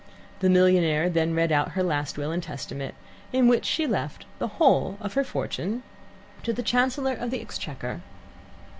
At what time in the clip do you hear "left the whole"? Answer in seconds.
3.85-4.97